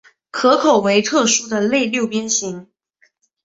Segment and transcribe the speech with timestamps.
[0.31, 2.65] 壳口为特殊的类六边形。